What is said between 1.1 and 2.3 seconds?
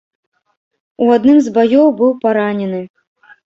адным з баёў быў